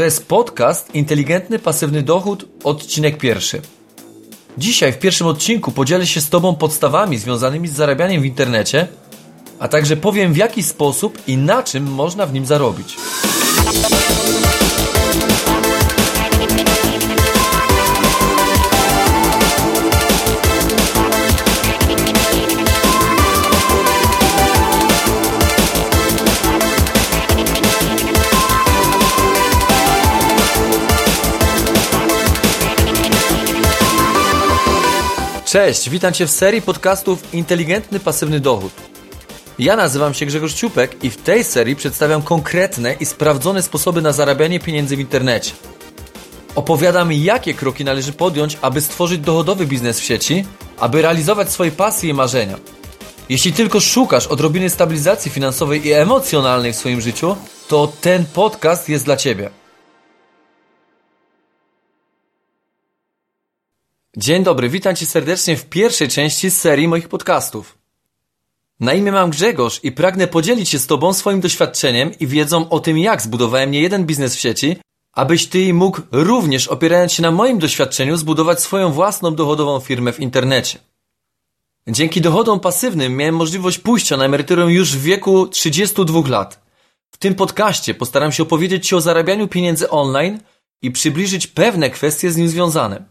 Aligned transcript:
To 0.00 0.04
jest 0.04 0.26
podcast 0.26 0.94
Inteligentny 0.94 1.58
Pasywny 1.58 2.02
Dochód, 2.02 2.48
odcinek 2.64 3.18
pierwszy. 3.18 3.62
Dzisiaj 4.58 4.92
w 4.92 4.98
pierwszym 4.98 5.26
odcinku 5.26 5.72
podzielę 5.72 6.06
się 6.06 6.20
z 6.20 6.28
Tobą 6.28 6.54
podstawami 6.54 7.18
związanymi 7.18 7.68
z 7.68 7.72
zarabianiem 7.72 8.22
w 8.22 8.24
internecie, 8.24 8.88
a 9.58 9.68
także 9.68 9.96
powiem 9.96 10.32
w 10.32 10.36
jaki 10.36 10.62
sposób 10.62 11.18
i 11.26 11.36
na 11.36 11.62
czym 11.62 11.84
można 11.92 12.26
w 12.26 12.32
nim 12.32 12.46
zarobić. 12.46 12.96
Cześć, 35.50 35.90
witam 35.90 36.12
Cię 36.12 36.26
w 36.26 36.30
serii 36.30 36.62
podcastów 36.62 37.34
Inteligentny 37.34 38.00
Pasywny 38.00 38.40
Dochód. 38.40 38.72
Ja 39.58 39.76
nazywam 39.76 40.14
się 40.14 40.26
Grzegorz 40.26 40.54
Ciupek 40.54 41.04
i 41.04 41.10
w 41.10 41.16
tej 41.16 41.44
serii 41.44 41.76
przedstawiam 41.76 42.22
konkretne 42.22 42.94
i 43.00 43.06
sprawdzone 43.06 43.62
sposoby 43.62 44.02
na 44.02 44.12
zarabianie 44.12 44.60
pieniędzy 44.60 44.96
w 44.96 45.00
internecie. 45.00 45.52
Opowiadam, 46.54 47.12
jakie 47.12 47.54
kroki 47.54 47.84
należy 47.84 48.12
podjąć, 48.12 48.58
aby 48.62 48.80
stworzyć 48.80 49.20
dochodowy 49.20 49.66
biznes 49.66 50.00
w 50.00 50.04
sieci, 50.04 50.44
aby 50.78 51.02
realizować 51.02 51.50
swoje 51.50 51.70
pasje 51.70 52.10
i 52.10 52.14
marzenia. 52.14 52.56
Jeśli 53.28 53.52
tylko 53.52 53.80
szukasz 53.80 54.26
odrobiny 54.26 54.70
stabilizacji 54.70 55.30
finansowej 55.30 55.86
i 55.86 55.92
emocjonalnej 55.92 56.72
w 56.72 56.76
swoim 56.76 57.00
życiu, 57.00 57.36
to 57.68 57.92
ten 58.00 58.24
podcast 58.24 58.88
jest 58.88 59.04
dla 59.04 59.16
Ciebie. 59.16 59.59
Dzień 64.16 64.44
dobry, 64.44 64.68
witam 64.68 64.96
Cię 64.96 65.06
serdecznie 65.06 65.56
w 65.56 65.66
pierwszej 65.66 66.08
części 66.08 66.50
serii 66.50 66.88
moich 66.88 67.08
podcastów. 67.08 67.78
Na 68.80 68.94
imię 68.94 69.12
mam 69.12 69.30
Grzegorz 69.30 69.80
i 69.82 69.92
pragnę 69.92 70.26
podzielić 70.26 70.68
się 70.68 70.78
z 70.78 70.86
Tobą 70.86 71.12
swoim 71.12 71.40
doświadczeniem 71.40 72.10
i 72.20 72.26
wiedzą 72.26 72.68
o 72.68 72.80
tym, 72.80 72.98
jak 72.98 73.22
zbudowałem 73.22 73.70
nie 73.70 73.80
jeden 73.80 74.06
biznes 74.06 74.36
w 74.36 74.40
sieci, 74.40 74.76
abyś 75.12 75.46
Ty 75.46 75.74
mógł 75.74 76.00
również, 76.12 76.68
opierając 76.68 77.12
się 77.12 77.22
na 77.22 77.30
moim 77.30 77.58
doświadczeniu, 77.58 78.16
zbudować 78.16 78.62
swoją 78.62 78.92
własną 78.92 79.34
dochodową 79.34 79.80
firmę 79.80 80.12
w 80.12 80.20
internecie. 80.20 80.78
Dzięki 81.88 82.20
dochodom 82.20 82.60
pasywnym 82.60 83.16
miałem 83.16 83.34
możliwość 83.34 83.78
pójścia 83.78 84.16
na 84.16 84.24
emeryturę 84.24 84.62
już 84.62 84.96
w 84.96 85.02
wieku 85.02 85.46
32 85.46 86.28
lat. 86.28 86.62
W 87.10 87.16
tym 87.16 87.34
podcaście 87.34 87.94
postaram 87.94 88.32
się 88.32 88.42
opowiedzieć 88.42 88.88
Ci 88.88 88.94
o 88.94 89.00
zarabianiu 89.00 89.48
pieniędzy 89.48 89.90
online 89.90 90.40
i 90.82 90.90
przybliżyć 90.90 91.46
pewne 91.46 91.90
kwestie 91.90 92.30
z 92.30 92.36
nim 92.36 92.48
związane. 92.48 93.09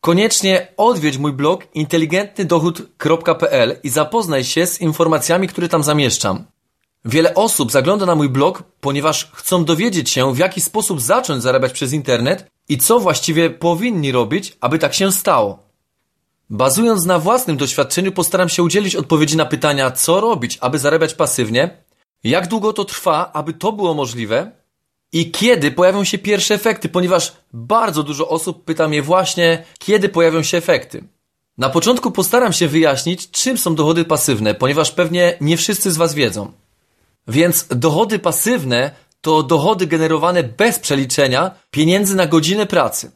Koniecznie 0.00 0.68
odwiedź 0.76 1.18
mój 1.18 1.32
blog 1.32 1.66
inteligentnydochód.pl 1.74 3.76
i 3.82 3.88
zapoznaj 3.88 4.44
się 4.44 4.66
z 4.66 4.80
informacjami, 4.80 5.48
które 5.48 5.68
tam 5.68 5.82
zamieszczam. 5.82 6.44
Wiele 7.04 7.34
osób 7.34 7.72
zagląda 7.72 8.06
na 8.06 8.14
mój 8.14 8.28
blog, 8.28 8.62
ponieważ 8.80 9.30
chcą 9.32 9.64
dowiedzieć 9.64 10.10
się, 10.10 10.34
w 10.34 10.38
jaki 10.38 10.60
sposób 10.60 11.00
zacząć 11.00 11.42
zarabiać 11.42 11.72
przez 11.72 11.92
internet 11.92 12.50
i 12.68 12.78
co 12.78 13.00
właściwie 13.00 13.50
powinni 13.50 14.12
robić, 14.12 14.56
aby 14.60 14.78
tak 14.78 14.94
się 14.94 15.12
stało. 15.12 15.68
Bazując 16.50 17.04
na 17.04 17.18
własnym 17.18 17.56
doświadczeniu, 17.56 18.12
postaram 18.12 18.48
się 18.48 18.62
udzielić 18.62 18.96
odpowiedzi 18.96 19.36
na 19.36 19.46
pytania, 19.46 19.90
co 19.90 20.20
robić, 20.20 20.58
aby 20.60 20.78
zarabiać 20.78 21.14
pasywnie, 21.14 21.84
jak 22.24 22.48
długo 22.48 22.72
to 22.72 22.84
trwa, 22.84 23.30
aby 23.32 23.52
to 23.52 23.72
było 23.72 23.94
możliwe 23.94 24.57
i 25.12 25.30
kiedy 25.30 25.70
pojawią 25.70 26.04
się 26.04 26.18
pierwsze 26.18 26.54
efekty, 26.54 26.88
ponieważ 26.88 27.32
bardzo 27.52 28.02
dużo 28.02 28.28
osób 28.28 28.64
pyta 28.64 28.88
mnie 28.88 29.02
właśnie, 29.02 29.64
kiedy 29.78 30.08
pojawią 30.08 30.42
się 30.42 30.58
efekty. 30.58 31.04
Na 31.58 31.68
początku 31.68 32.10
postaram 32.10 32.52
się 32.52 32.68
wyjaśnić, 32.68 33.30
czym 33.30 33.58
są 33.58 33.74
dochody 33.74 34.04
pasywne, 34.04 34.54
ponieważ 34.54 34.90
pewnie 34.90 35.36
nie 35.40 35.56
wszyscy 35.56 35.92
z 35.92 35.96
Was 35.96 36.14
wiedzą. 36.14 36.52
Więc 37.28 37.66
dochody 37.68 38.18
pasywne 38.18 38.90
to 39.20 39.42
dochody 39.42 39.86
generowane 39.86 40.42
bez 40.42 40.78
przeliczenia 40.78 41.50
pieniędzy 41.70 42.16
na 42.16 42.26
godzinę 42.26 42.66
pracy. 42.66 43.10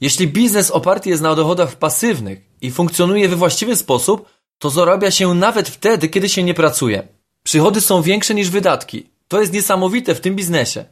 Jeśli 0.00 0.28
biznes 0.28 0.70
oparty 0.70 1.08
jest 1.08 1.22
na 1.22 1.34
dochodach 1.34 1.76
pasywnych 1.76 2.38
i 2.60 2.70
funkcjonuje 2.70 3.28
we 3.28 3.36
właściwy 3.36 3.76
sposób, 3.76 4.28
to 4.58 4.70
zarabia 4.70 5.10
się 5.10 5.34
nawet 5.34 5.68
wtedy, 5.68 6.08
kiedy 6.08 6.28
się 6.28 6.42
nie 6.42 6.54
pracuje. 6.54 7.08
Przychody 7.42 7.80
są 7.80 8.02
większe 8.02 8.34
niż 8.34 8.50
wydatki. 8.50 9.06
To 9.28 9.40
jest 9.40 9.52
niesamowite 9.52 10.14
w 10.14 10.20
tym 10.20 10.36
biznesie. 10.36 10.84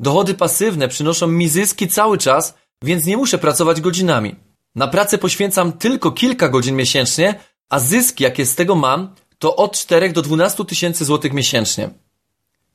Dochody 0.00 0.34
pasywne 0.34 0.88
przynoszą 0.88 1.26
mi 1.26 1.48
zyski 1.48 1.88
cały 1.88 2.18
czas, 2.18 2.54
więc 2.82 3.06
nie 3.06 3.16
muszę 3.16 3.38
pracować 3.38 3.80
godzinami. 3.80 4.36
Na 4.74 4.88
pracę 4.88 5.18
poświęcam 5.18 5.72
tylko 5.72 6.12
kilka 6.12 6.48
godzin 6.48 6.76
miesięcznie, 6.76 7.34
a 7.68 7.78
zyski, 7.78 8.24
jakie 8.24 8.46
z 8.46 8.54
tego 8.54 8.74
mam, 8.74 9.14
to 9.38 9.56
od 9.56 9.78
4 9.78 10.12
do 10.12 10.22
12 10.22 10.64
tysięcy 10.64 11.04
złotych 11.04 11.32
miesięcznie. 11.32 11.90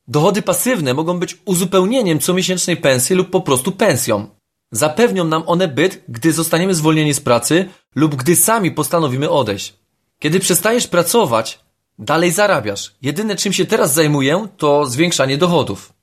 Dochody 0.08 0.41
pasywne 0.41 0.94
mogą 0.94 1.19
być 1.19 1.38
uzupełnieniem 1.46 2.19
comiesięcznej 2.19 2.78
pensji 2.78 3.16
lub 3.16 3.30
po 3.30 3.42
prostu 3.42 3.72
pensją. 3.72 4.28
Zapewnią 4.72 5.24
nam 5.24 5.44
one 5.46 5.68
byt, 5.68 6.03
gdy 6.09 6.34
zostaniemy 6.34 6.75
zwolnieni 6.75 7.13
z 7.13 7.19
pracy 7.19 7.69
lub 7.96 8.16
gdy 8.16 8.36
sami 8.36 8.72
postanowimy 8.72 9.30
odejść. 9.30 9.74
Kiedy 10.19 10.40
przestajesz 10.40 10.88
pracować, 10.88 11.59
dalej 12.00 12.31
zarabiasz. 12.31 12.96
Jedyne 13.02 13.36
czym 13.36 13.53
się 13.53 13.66
teraz 13.66 13.94
zajmuję 13.94 14.47
to 14.57 14.86
zwiększanie 14.86 15.38
dochodów. 15.38 15.94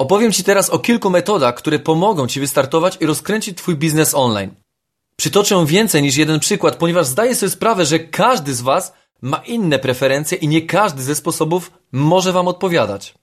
Opowiem 0.00 0.32
Ci 0.32 0.44
teraz 0.44 0.70
o 0.70 0.78
kilku 0.78 1.10
metodach, 1.10 1.54
które 1.54 1.78
pomogą 1.78 2.26
Ci 2.26 2.40
wystartować 2.40 2.96
i 3.00 3.06
rozkręcić 3.06 3.58
Twój 3.58 3.76
biznes 3.76 4.14
online. 4.14 4.50
Przytoczę 5.16 5.66
więcej 5.66 6.02
niż 6.02 6.16
jeden 6.16 6.40
przykład, 6.40 6.76
ponieważ 6.76 7.06
zdaję 7.06 7.34
sobie 7.34 7.50
sprawę, 7.50 7.86
że 7.86 7.98
każdy 7.98 8.54
z 8.54 8.60
Was 8.60 8.92
ma 9.22 9.36
inne 9.36 9.78
preferencje 9.78 10.38
i 10.38 10.48
nie 10.48 10.62
każdy 10.62 11.02
ze 11.02 11.14
sposobów 11.14 11.70
może 11.92 12.32
Wam 12.32 12.48
odpowiadać. 12.48 13.14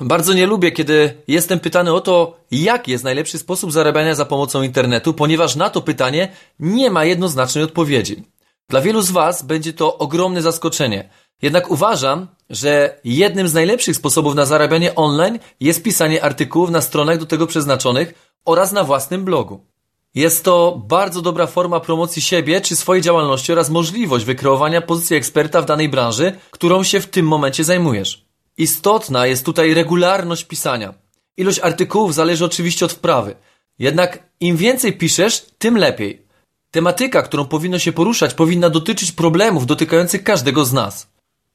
Bardzo 0.00 0.32
nie 0.32 0.46
lubię, 0.46 0.72
kiedy 0.72 1.22
jestem 1.28 1.60
pytany 1.60 1.92
o 1.92 2.00
to, 2.00 2.36
jaki 2.50 2.90
jest 2.90 3.04
najlepszy 3.04 3.38
sposób 3.38 3.72
zarabiania 3.72 4.14
za 4.14 4.24
pomocą 4.24 4.62
internetu, 4.62 5.14
ponieważ 5.14 5.56
na 5.56 5.70
to 5.70 5.80
pytanie 5.82 6.28
nie 6.60 6.90
ma 6.90 7.04
jednoznacznej 7.04 7.64
odpowiedzi. 7.64 8.22
Dla 8.70 8.80
wielu 8.80 9.02
z 9.02 9.10
Was 9.10 9.42
będzie 9.42 9.72
to 9.72 9.98
ogromne 9.98 10.42
zaskoczenie. 10.42 11.08
Jednak 11.42 11.70
uważam, 11.70 12.26
że 12.50 13.00
jednym 13.04 13.48
z 13.48 13.54
najlepszych 13.54 13.96
sposobów 13.96 14.34
na 14.34 14.46
zarabianie 14.46 14.94
online 14.94 15.38
jest 15.60 15.82
pisanie 15.82 16.24
artykułów 16.24 16.70
na 16.70 16.80
stronach 16.80 17.18
do 17.18 17.26
tego 17.26 17.46
przeznaczonych 17.46 18.34
oraz 18.44 18.72
na 18.72 18.84
własnym 18.84 19.24
blogu. 19.24 19.66
Jest 20.14 20.44
to 20.44 20.82
bardzo 20.86 21.22
dobra 21.22 21.46
forma 21.46 21.80
promocji 21.80 22.22
siebie 22.22 22.60
czy 22.60 22.76
swojej 22.76 23.02
działalności 23.02 23.52
oraz 23.52 23.70
możliwość 23.70 24.24
wykreowania 24.24 24.80
pozycji 24.80 25.16
eksperta 25.16 25.62
w 25.62 25.66
danej 25.66 25.88
branży, 25.88 26.32
którą 26.50 26.82
się 26.82 27.00
w 27.00 27.06
tym 27.06 27.26
momencie 27.26 27.64
zajmujesz. 27.64 28.24
Istotna 28.58 29.26
jest 29.26 29.44
tutaj 29.44 29.74
regularność 29.74 30.44
pisania. 30.44 30.94
Ilość 31.36 31.58
artykułów 31.58 32.14
zależy 32.14 32.44
oczywiście 32.44 32.84
od 32.84 32.92
wprawy. 32.92 33.34
Jednak 33.78 34.18
im 34.40 34.56
więcej 34.56 34.92
piszesz, 34.92 35.46
tym 35.58 35.78
lepiej. 35.78 36.29
Tematyka, 36.70 37.22
którą 37.22 37.44
powinno 37.44 37.78
się 37.78 37.92
poruszać, 37.92 38.34
powinna 38.34 38.70
dotyczyć 38.70 39.12
problemów 39.12 39.66
dotykających 39.66 40.24
każdego 40.24 40.64
z 40.64 40.72
nas. 40.72 41.06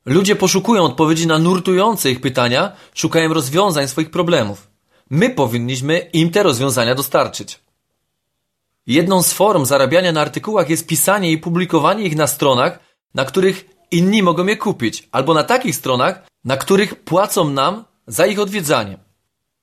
Ludzie 0.06 0.36
poszukują 0.36 0.84
odpowiedzi 0.84 1.28
na 1.28 1.40
nurtujące 1.40 2.12
ich 2.12 2.22
pytania, 2.22 2.72
szukają 2.94 3.34
rozwiązań 3.34 3.88
swoich 3.88 4.12
problemów. 4.12 4.68
My 5.10 5.30
powinniśmy 5.30 6.00
im 6.00 6.32
te 6.32 6.44
rozwiązania 6.44 6.96
dostarczyć. 6.96 7.60
Jedną 8.88 9.24
z 9.24 9.34
form 9.34 9.66
zarabiania 9.66 10.12
na 10.12 10.22
artykułach 10.22 10.70
jest 10.70 10.88
pisanie 10.88 11.32
i 11.32 11.38
publikowanie 11.38 12.04
ich 12.04 12.16
na 12.16 12.28
stronach, 12.28 12.80
na 13.14 13.26
których 13.26 13.66
inni 13.92 14.24
mogą 14.24 14.46
je 14.46 14.58
kupić, 14.58 15.08
albo 15.12 15.34
na 15.34 15.44
takich 15.44 15.76
stronach, 15.76 16.28
na 16.46 16.58
których 16.58 17.04
płacą 17.04 17.50
nam 17.50 17.86
za 18.08 18.26
ich 18.26 18.40
odwiedzanie. 18.40 18.98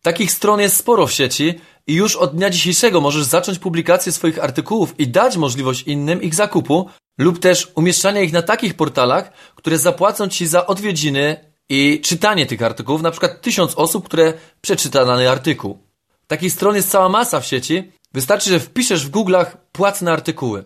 Takich 0.02 0.32
stron 0.32 0.60
jest 0.60 0.76
sporo 0.76 1.06
w 1.06 1.12
sieci 1.12 1.60
i 1.86 1.94
już 1.94 2.16
od 2.16 2.36
dnia 2.36 2.50
dzisiejszego 2.50 3.00
możesz 3.00 3.24
zacząć 3.24 3.58
publikację 3.58 4.12
swoich 4.12 4.44
artykułów 4.44 5.00
i 5.00 5.08
dać 5.08 5.36
możliwość 5.36 5.82
innym 5.82 6.22
ich 6.22 6.34
zakupu 6.34 6.88
lub 7.18 7.38
też 7.38 7.72
umieszczania 7.74 8.20
ich 8.20 8.32
na 8.32 8.42
takich 8.42 8.74
portalach, 8.74 9.32
które 9.54 9.78
zapłacą 9.78 10.28
Ci 10.28 10.46
za 10.46 10.66
odwiedziny 10.66 11.52
i 11.68 12.00
czytanie 12.00 12.46
tych 12.46 12.62
artykułów, 12.62 13.02
na 13.02 13.10
przykład 13.10 13.40
tysiąc 13.40 13.74
osób, 13.74 14.04
które 14.04 14.32
przeczyta 14.60 15.04
dany 15.04 15.30
artykuł. 15.30 15.78
Takich 16.26 16.52
stron 16.52 16.76
jest 16.76 16.90
cała 16.90 17.08
masa 17.08 17.40
w 17.40 17.46
sieci, 17.46 17.92
wystarczy, 18.12 18.50
że 18.50 18.60
wpiszesz 18.60 19.06
w 19.06 19.10
Google'ach 19.10 19.46
płatne 19.72 20.12
artykuły. 20.12 20.64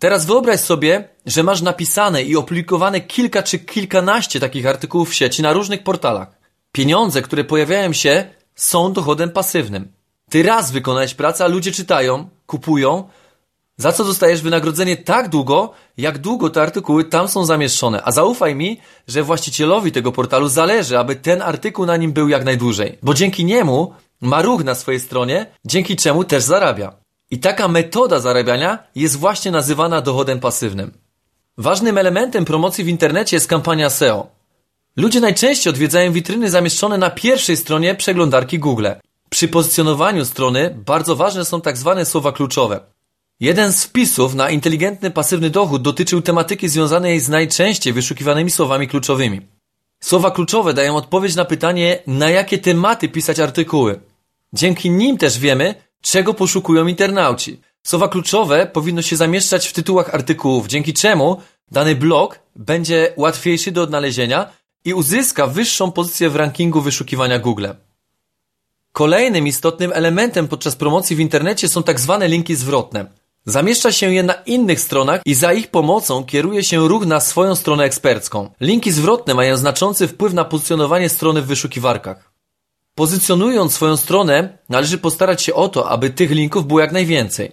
Teraz 0.00 0.26
wyobraź 0.26 0.60
sobie, 0.60 1.08
że 1.26 1.42
masz 1.42 1.62
napisane 1.62 2.22
i 2.22 2.36
opublikowane 2.36 3.00
kilka 3.00 3.42
czy 3.42 3.58
kilkanaście 3.58 4.40
takich 4.40 4.66
artykułów 4.66 5.10
w 5.10 5.14
sieci 5.14 5.42
na 5.42 5.52
różnych 5.52 5.82
portalach. 5.82 6.40
Pieniądze, 6.72 7.22
które 7.22 7.44
pojawiają 7.44 7.92
się, 7.92 8.30
są 8.54 8.92
dochodem 8.92 9.30
pasywnym. 9.30 9.99
Ty 10.30 10.42
raz 10.42 10.70
wykonałeś 10.70 11.14
pracę, 11.14 11.44
a 11.44 11.48
ludzie 11.48 11.72
czytają, 11.72 12.28
kupują, 12.46 13.08
za 13.76 13.92
co 13.92 14.04
dostajesz 14.04 14.42
wynagrodzenie 14.42 14.96
tak 14.96 15.28
długo, 15.28 15.72
jak 15.96 16.18
długo 16.18 16.50
te 16.50 16.62
artykuły 16.62 17.04
tam 17.04 17.28
są 17.28 17.44
zamieszczone. 17.44 18.02
A 18.04 18.12
zaufaj 18.12 18.54
mi, 18.54 18.80
że 19.08 19.22
właścicielowi 19.22 19.92
tego 19.92 20.12
portalu 20.12 20.48
zależy, 20.48 20.98
aby 20.98 21.16
ten 21.16 21.42
artykuł 21.42 21.86
na 21.86 21.96
nim 21.96 22.12
był 22.12 22.28
jak 22.28 22.44
najdłużej. 22.44 22.98
Bo 23.02 23.14
dzięki 23.14 23.44
niemu 23.44 23.94
ma 24.20 24.42
ruch 24.42 24.64
na 24.64 24.74
swojej 24.74 25.00
stronie, 25.00 25.46
dzięki 25.64 25.96
czemu 25.96 26.24
też 26.24 26.42
zarabia. 26.42 26.92
I 27.30 27.38
taka 27.38 27.68
metoda 27.68 28.20
zarabiania 28.20 28.78
jest 28.94 29.16
właśnie 29.16 29.50
nazywana 29.50 30.00
dochodem 30.00 30.40
pasywnym. 30.40 30.92
Ważnym 31.58 31.98
elementem 31.98 32.44
promocji 32.44 32.84
w 32.84 32.88
internecie 32.88 33.36
jest 33.36 33.48
kampania 33.48 33.90
SEO. 33.90 34.26
Ludzie 34.96 35.20
najczęściej 35.20 35.70
odwiedzają 35.70 36.12
witryny 36.12 36.50
zamieszczone 36.50 36.98
na 36.98 37.10
pierwszej 37.10 37.56
stronie 37.56 37.94
przeglądarki 37.94 38.58
Google. 38.58 38.86
Przy 39.30 39.48
pozycjonowaniu 39.48 40.24
strony 40.24 40.82
bardzo 40.86 41.16
ważne 41.16 41.44
są 41.44 41.60
tak 41.60 41.76
zwane 41.76 42.06
słowa 42.06 42.32
kluczowe. 42.32 42.80
Jeden 43.40 43.72
z 43.72 43.84
wpisów 43.84 44.34
na 44.34 44.50
inteligentny 44.50 45.10
pasywny 45.10 45.50
dochód 45.50 45.82
dotyczył 45.82 46.22
tematyki 46.22 46.68
związanej 46.68 47.20
z 47.20 47.28
najczęściej 47.28 47.92
wyszukiwanymi 47.92 48.50
słowami 48.50 48.88
kluczowymi. 48.88 49.40
Słowa 50.00 50.30
kluczowe 50.30 50.74
dają 50.74 50.96
odpowiedź 50.96 51.34
na 51.34 51.44
pytanie, 51.44 52.02
na 52.06 52.30
jakie 52.30 52.58
tematy 52.58 53.08
pisać 53.08 53.40
artykuły. 53.40 54.00
Dzięki 54.52 54.90
nim 54.90 55.18
też 55.18 55.38
wiemy, 55.38 55.74
czego 56.00 56.34
poszukują 56.34 56.86
internauci. 56.86 57.60
Słowa 57.82 58.08
kluczowe 58.08 58.66
powinno 58.66 59.02
się 59.02 59.16
zamieszczać 59.16 59.68
w 59.68 59.72
tytułach 59.72 60.14
artykułów, 60.14 60.66
dzięki 60.66 60.94
czemu 60.94 61.40
dany 61.70 61.94
blog 61.94 62.38
będzie 62.56 63.12
łatwiejszy 63.16 63.72
do 63.72 63.82
odnalezienia 63.82 64.50
i 64.84 64.94
uzyska 64.94 65.46
wyższą 65.46 65.92
pozycję 65.92 66.30
w 66.30 66.36
rankingu 66.36 66.80
wyszukiwania 66.80 67.38
Google. 67.38 67.66
Kolejnym 68.92 69.46
istotnym 69.46 69.92
elementem 69.94 70.48
podczas 70.48 70.76
promocji 70.76 71.16
w 71.16 71.20
internecie 71.20 71.68
są 71.68 71.82
tak 71.82 72.00
zwane 72.00 72.28
linki 72.28 72.56
zwrotne. 72.56 73.06
Zamieszcza 73.46 73.92
się 73.92 74.14
je 74.14 74.22
na 74.22 74.34
innych 74.34 74.80
stronach 74.80 75.20
i 75.24 75.34
za 75.34 75.52
ich 75.52 75.70
pomocą 75.70 76.24
kieruje 76.24 76.64
się 76.64 76.88
ruch 76.88 77.06
na 77.06 77.20
swoją 77.20 77.54
stronę 77.54 77.84
ekspercką. 77.84 78.50
Linki 78.60 78.92
zwrotne 78.92 79.34
mają 79.34 79.56
znaczący 79.56 80.08
wpływ 80.08 80.32
na 80.32 80.44
pozycjonowanie 80.44 81.08
strony 81.08 81.42
w 81.42 81.46
wyszukiwarkach. 81.46 82.32
Pozycjonując 82.94 83.74
swoją 83.74 83.96
stronę, 83.96 84.58
należy 84.68 84.98
postarać 84.98 85.42
się 85.42 85.54
o 85.54 85.68
to, 85.68 85.88
aby 85.88 86.10
tych 86.10 86.30
linków 86.30 86.66
było 86.66 86.80
jak 86.80 86.92
najwięcej. 86.92 87.52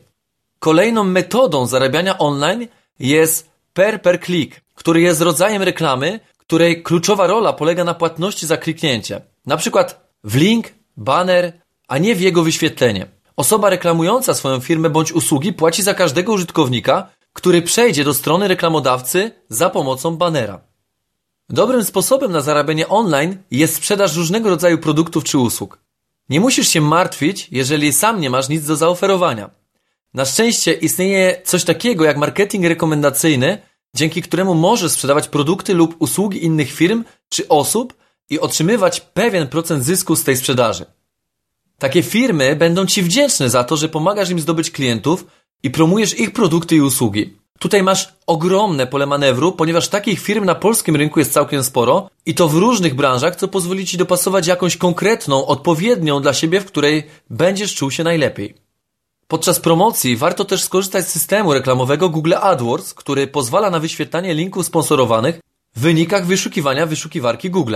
Kolejną 0.60 1.04
metodą 1.04 1.66
zarabiania 1.66 2.18
online 2.18 2.68
jest 3.00 3.50
per 3.74 4.02
per 4.02 4.22
click, 4.22 4.62
który 4.76 5.02
jest 5.02 5.22
rodzajem 5.22 5.62
reklamy, 5.62 6.20
której 6.38 6.84
kluczowa 6.84 7.28
rola 7.28 7.54
polega 7.54 7.84
na 7.84 7.94
płatności 7.94 8.48
za 8.48 8.58
kliknięcie. 8.58 9.22
Na 9.46 9.58
przykład 9.58 10.08
w 10.24 10.36
link, 10.36 10.68
banner, 10.98 11.62
a 11.88 11.98
nie 11.98 12.16
w 12.16 12.22
jego 12.22 12.44
wyświetlenie. 12.44 13.08
Osoba 13.36 13.70
reklamująca 13.70 14.34
swoją 14.34 14.60
firmę 14.60 14.90
bądź 14.90 15.12
usługi 15.12 15.54
płaci 15.54 15.84
za 15.84 15.94
każdego 15.94 16.34
użytkownika, 16.34 17.10
który 17.34 17.62
przejdzie 17.62 18.04
do 18.04 18.14
strony 18.14 18.48
reklamodawcy 18.48 19.32
za 19.50 19.70
pomocą 19.70 20.18
banera. 20.18 20.62
Dobrym 21.50 21.84
sposobem 21.84 22.32
na 22.32 22.42
zarabianie 22.42 22.88
online 22.88 23.38
jest 23.52 23.76
sprzedaż 23.76 24.16
różnego 24.16 24.50
rodzaju 24.50 24.78
produktów 24.78 25.24
czy 25.24 25.38
usług. 25.38 25.80
Nie 26.30 26.40
musisz 26.40 26.68
się 26.68 26.82
martwić, 26.82 27.48
jeżeli 27.52 27.94
sam 27.94 28.22
nie 28.22 28.30
masz 28.30 28.50
nic 28.50 28.66
do 28.66 28.76
zaoferowania. 28.76 29.50
Na 30.14 30.26
szczęście 30.26 30.74
istnieje 30.74 31.42
coś 31.44 31.64
takiego 31.64 32.06
jak 32.06 32.18
marketing 32.18 32.66
rekomendacyjny, 32.66 33.62
dzięki 33.96 34.22
któremu 34.22 34.56
możesz 34.56 34.92
sprzedawać 34.92 35.28
produkty 35.28 35.74
lub 35.74 35.96
usługi 36.00 36.46
innych 36.46 36.72
firm 36.72 37.04
czy 37.30 37.48
osób 37.48 37.94
i 38.30 38.40
otrzymywać 38.40 39.02
pewien 39.02 39.48
procent 39.48 39.84
zysku 39.84 40.16
z 40.16 40.24
tej 40.24 40.38
sprzedaży. 40.38 40.86
Takie 41.80 42.04
firmy 42.04 42.56
będą 42.56 42.86
Ci 42.86 43.04
wdzięczne 43.04 43.50
za 43.50 43.64
to, 43.64 43.78
że 43.78 43.90
pomagasz 43.90 44.30
im 44.30 44.40
zdobyć 44.40 44.72
klientów 44.72 45.26
i 45.64 45.70
promujesz 45.70 46.20
ich 46.20 46.34
produkty 46.34 46.76
i 46.76 46.82
usługi. 46.82 47.38
Tutaj 47.60 47.84
masz 47.84 48.14
ogromne 48.28 48.88
pole 48.88 49.06
manewru, 49.06 49.52
ponieważ 49.52 49.88
takich 49.88 50.20
firm 50.20 50.46
na 50.46 50.56
polskim 50.56 50.96
rynku 50.96 51.20
jest 51.20 51.34
całkiem 51.34 51.64
sporo 51.64 52.10
i 52.26 52.34
to 52.36 52.48
w 52.48 52.54
różnych 52.54 52.96
branżach, 52.96 53.36
co 53.36 53.48
pozwoli 53.48 53.86
Ci 53.86 53.98
dopasować 53.98 54.48
jakąś 54.48 54.78
konkretną, 54.78 55.46
odpowiednią 55.46 56.22
dla 56.22 56.34
siebie, 56.34 56.62
w 56.62 56.66
której 56.66 57.04
będziesz 57.30 57.76
czuł 57.76 57.92
się 57.92 58.04
najlepiej. 58.04 58.56
Podczas 59.28 59.60
promocji 59.60 60.18
warto 60.18 60.46
też 60.46 60.64
skorzystać 60.64 61.08
z 61.08 61.12
systemu 61.12 61.54
reklamowego 61.54 62.10
Google 62.10 62.34
AdWords, 62.42 62.94
który 62.94 63.28
pozwala 63.28 63.70
na 63.70 63.80
wyświetlanie 63.80 64.34
linków 64.34 64.66
sponsorowanych 64.66 65.40
w 65.76 65.80
wynikach 65.80 66.26
wyszukiwania 66.26 66.86
wyszukiwarki 66.86 67.50
Google. 67.50 67.76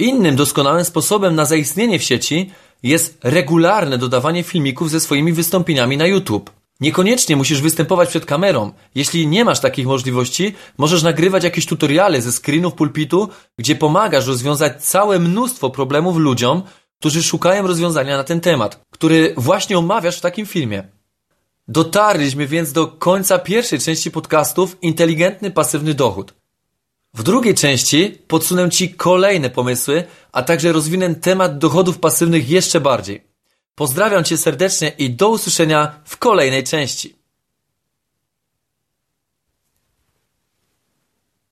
Innym 0.00 0.36
doskonałym 0.36 0.84
sposobem 0.84 1.34
na 1.34 1.44
zaistnienie 1.44 1.98
w 1.98 2.02
sieci 2.02 2.50
jest 2.82 3.18
regularne 3.22 3.98
dodawanie 3.98 4.42
filmików 4.42 4.90
ze 4.90 5.00
swoimi 5.00 5.32
wystąpieniami 5.32 5.96
na 5.96 6.06
YouTube. 6.06 6.50
Niekoniecznie 6.80 7.36
musisz 7.36 7.62
występować 7.62 8.08
przed 8.08 8.26
kamerą. 8.26 8.72
Jeśli 8.94 9.26
nie 9.26 9.44
masz 9.44 9.60
takich 9.60 9.86
możliwości, 9.86 10.54
możesz 10.78 11.02
nagrywać 11.02 11.44
jakieś 11.44 11.66
tutoriale 11.66 12.22
ze 12.22 12.32
screenów 12.32 12.74
pulpitu, 12.74 13.28
gdzie 13.58 13.76
pomagasz 13.76 14.26
rozwiązać 14.26 14.84
całe 14.84 15.18
mnóstwo 15.18 15.70
problemów 15.70 16.16
ludziom, 16.16 16.62
którzy 17.00 17.22
szukają 17.22 17.66
rozwiązania 17.66 18.16
na 18.16 18.24
ten 18.24 18.40
temat, 18.40 18.80
który 18.90 19.34
właśnie 19.36 19.78
omawiasz 19.78 20.18
w 20.18 20.20
takim 20.20 20.46
filmie. 20.46 20.88
Dotarliśmy 21.68 22.46
więc 22.46 22.72
do 22.72 22.86
końca 22.86 23.38
pierwszej 23.38 23.78
części 23.78 24.10
podcastów 24.10 24.76
Inteligentny 24.82 25.50
pasywny 25.50 25.94
dochód. 25.94 26.39
W 27.14 27.22
drugiej 27.22 27.54
części 27.54 28.18
podsunę 28.28 28.70
Ci 28.70 28.94
kolejne 28.94 29.50
pomysły, 29.50 30.04
a 30.32 30.42
także 30.42 30.72
rozwinę 30.72 31.14
temat 31.14 31.58
dochodów 31.58 31.98
pasywnych 31.98 32.48
jeszcze 32.48 32.80
bardziej. 32.80 33.24
Pozdrawiam 33.74 34.24
Cię 34.24 34.36
serdecznie 34.36 34.92
i 34.98 35.10
do 35.10 35.28
usłyszenia 35.28 36.00
w 36.04 36.16
kolejnej 36.16 36.64
części. 36.64 37.19